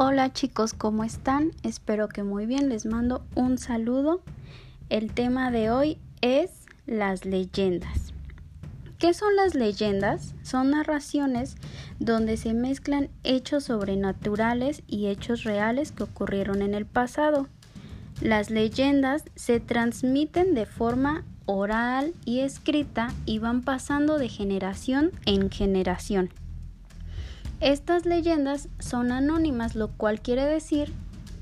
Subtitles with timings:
[0.00, 1.50] Hola chicos, ¿cómo están?
[1.64, 4.22] Espero que muy bien, les mando un saludo.
[4.90, 8.14] El tema de hoy es las leyendas.
[9.00, 10.36] ¿Qué son las leyendas?
[10.44, 11.56] Son narraciones
[11.98, 17.48] donde se mezclan hechos sobrenaturales y hechos reales que ocurrieron en el pasado.
[18.20, 25.50] Las leyendas se transmiten de forma oral y escrita y van pasando de generación en
[25.50, 26.30] generación.
[27.60, 30.92] Estas leyendas son anónimas, lo cual quiere decir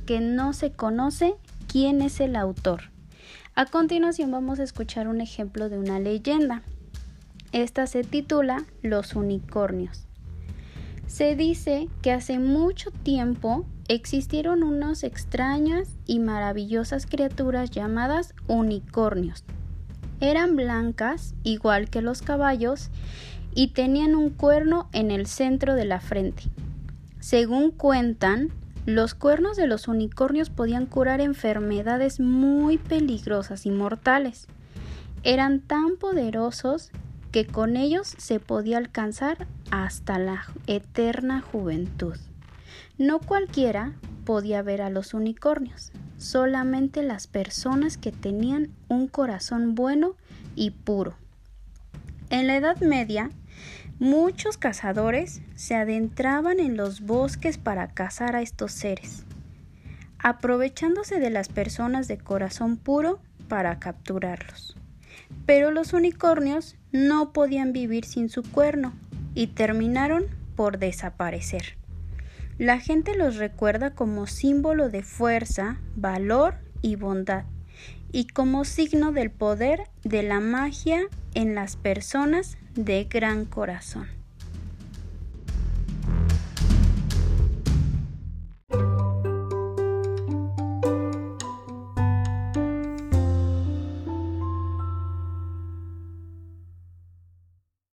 [0.07, 1.35] que no se conoce
[1.69, 2.85] quién es el autor.
[3.55, 6.63] A continuación vamos a escuchar un ejemplo de una leyenda.
[7.53, 10.07] Esta se titula Los unicornios.
[11.07, 19.45] Se dice que hace mucho tiempo existieron unas extrañas y maravillosas criaturas llamadas unicornios.
[20.21, 22.91] Eran blancas, igual que los caballos,
[23.57, 26.45] y tenían un cuerno en el centro de la frente.
[27.21, 28.53] Según cuentan,
[28.85, 34.47] los cuernos de los unicornios podían curar enfermedades muy peligrosas y mortales.
[35.23, 36.91] Eran tan poderosos
[37.33, 42.17] que con ellos se podía alcanzar hasta la eterna juventud.
[42.99, 43.95] No cualquiera
[44.27, 50.15] podía ver a los unicornios, solamente las personas que tenían un corazón bueno
[50.55, 51.15] y puro.
[52.29, 53.31] En la Edad Media,
[53.99, 59.25] Muchos cazadores se adentraban en los bosques para cazar a estos seres,
[60.19, 64.77] aprovechándose de las personas de corazón puro para capturarlos.
[65.47, 68.93] Pero los unicornios no podían vivir sin su cuerno
[69.35, 71.79] y terminaron por desaparecer.
[72.59, 77.45] La gente los recuerda como símbolo de fuerza, valor y bondad,
[78.13, 81.01] y como signo del poder de la magia
[81.37, 84.09] en las personas de gran corazón.